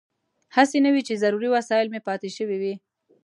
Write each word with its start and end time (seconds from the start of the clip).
هسې 0.55 0.77
نه 0.85 0.89
وي 0.93 1.01
چې 1.07 1.21
ضروري 1.23 1.49
وسایل 1.51 1.87
مې 1.93 1.99
پاتې 2.07 2.29
شوي 2.37 2.57
وي. 2.61 2.73